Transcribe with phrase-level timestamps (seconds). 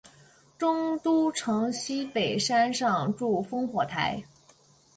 [0.57, 4.23] 中都城西北山上筑烽火台。